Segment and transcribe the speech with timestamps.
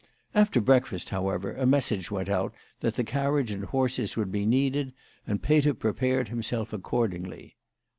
[0.33, 4.47] After breakfast, however, a message went out that the car riage and horses would be
[4.47, 4.93] needed,
[5.27, 7.55] and Peter prepared himself accordingly.